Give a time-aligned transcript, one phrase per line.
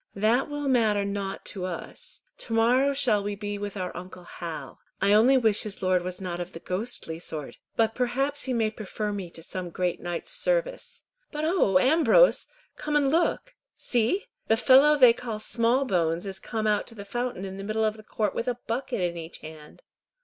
[0.15, 2.21] "That will matter nought to us.
[2.39, 4.79] To morrow shall we be with our uncle Hal.
[4.99, 8.71] I only wish his lord was not of the ghostly sort, but perhaps he may
[8.71, 11.03] prefer me to some great knight's service.
[11.31, 11.77] But oh!
[11.77, 13.53] Ambrose, come and look.
[13.75, 14.25] See!
[14.47, 17.95] The fellow they call Smallbones is come out to the fountain in the middle of
[17.95, 19.83] the court with a bucket in each hand.